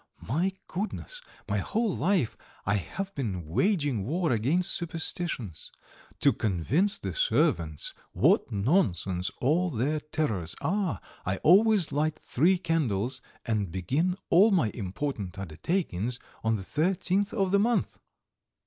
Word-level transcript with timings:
My 0.27 0.53
goodness, 0.65 1.21
my 1.47 1.59
whole 1.59 1.95
life 1.95 2.35
I 2.65 2.77
have 2.77 3.13
been 3.13 3.45
waging 3.45 4.03
war 4.03 4.31
against 4.31 4.71
superstitions! 4.71 5.69
To 6.21 6.33
convince 6.33 6.97
the 6.97 7.13
servants 7.13 7.93
what 8.11 8.51
nonsense 8.51 9.29
all 9.41 9.69
their 9.69 9.99
terrors 9.99 10.55
are, 10.59 10.99
I 11.23 11.37
always 11.43 11.91
light 11.91 12.15
three 12.17 12.57
candles, 12.57 13.21
and 13.45 13.71
begin 13.71 14.15
all 14.31 14.49
my 14.49 14.71
important 14.73 15.37
undertakings 15.37 16.17
on 16.43 16.55
the 16.55 16.63
thirteenth 16.63 17.31
of 17.31 17.51
the 17.51 17.59
month." 17.59 17.99